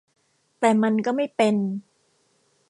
[0.59, 1.55] แต่มันก็ไม่เป็น